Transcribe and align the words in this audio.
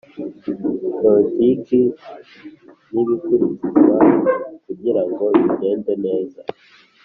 Politiki 1.01 1.79
n 2.91 2.93
ibikurikizwa 3.01 3.97
kugirango 4.65 5.23
bigende 5.39 5.93
neza 6.05 6.41